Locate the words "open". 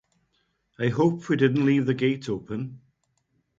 2.27-2.81